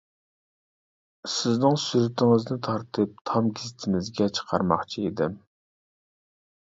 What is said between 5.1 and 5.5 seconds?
ئىدىم.